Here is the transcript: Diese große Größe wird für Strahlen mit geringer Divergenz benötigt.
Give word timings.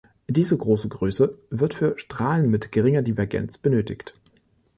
Diese 0.27 0.57
große 0.57 0.87
Größe 0.89 1.37
wird 1.51 1.75
für 1.75 1.93
Strahlen 1.99 2.49
mit 2.49 2.71
geringer 2.71 3.03
Divergenz 3.03 3.59
benötigt. 3.59 4.15